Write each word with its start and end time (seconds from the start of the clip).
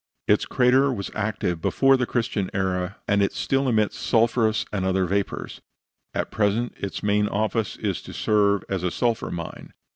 Its 0.27 0.47
crater 0.47 0.91
was 0.91 1.11
active 1.13 1.61
before 1.61 1.95
the 1.95 2.07
Christian 2.07 2.49
era, 2.55 2.97
and 3.07 3.31
still 3.31 3.69
emits 3.69 3.99
sulphurous 3.99 4.65
and 4.73 4.83
other 4.83 5.05
vapors. 5.05 5.61
At 6.15 6.31
present 6.31 6.73
its 6.79 7.03
main 7.03 7.27
office 7.27 7.75
is 7.75 8.01
to 8.01 8.13
serve 8.13 8.63
as 8.67 8.81
a 8.81 8.89
sulphur 8.89 9.29
mine. 9.29 9.73